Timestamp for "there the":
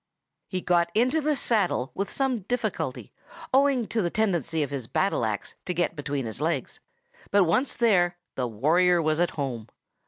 7.75-8.47